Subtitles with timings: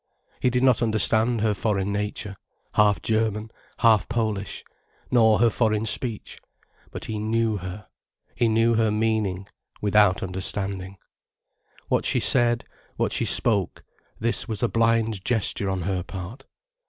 [0.39, 2.35] He did not understand her foreign nature,
[2.73, 3.51] half German,
[3.81, 4.63] half Polish,
[5.11, 6.39] nor her foreign speech.
[6.89, 7.85] But he knew her,
[8.33, 9.47] he knew her meaning,
[9.79, 10.97] without understanding.
[11.87, 13.83] What she said, what she spoke,
[14.19, 16.45] this was a blind gesture on her part.